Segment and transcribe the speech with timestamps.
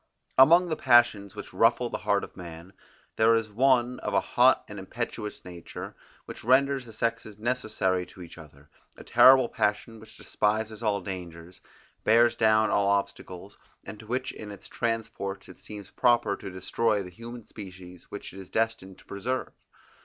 [0.39, 2.73] Among the passions which ruffle the heart of man,
[3.17, 8.23] there is one of a hot and impetuous nature, which renders the sexes necessary to
[8.23, 8.67] each other;
[8.97, 11.61] a terrible passion which despises all dangers,
[12.03, 17.03] bears down all obstacles, and to which in its transports it seems proper to destroy
[17.03, 19.51] the human species which it is destined to preserve.